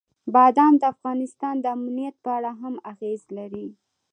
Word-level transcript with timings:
بادام 0.33 0.73
د 0.81 0.83
افغانستان 0.93 1.55
د 1.59 1.65
امنیت 1.77 2.15
په 2.23 2.29
اړه 2.37 2.51
هم 2.61 2.75
اغېز 2.91 3.21
لري. 3.37 3.67